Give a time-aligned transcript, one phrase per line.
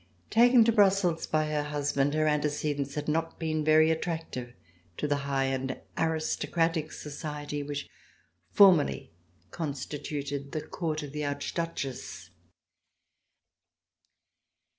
[0.31, 4.51] Taken to Brussels by her husband, her antecedents had not been very attractive
[4.97, 7.87] to the high and aristocratic society which
[8.49, 9.11] formerly
[9.51, 12.31] constituted the Court of the Archduchess.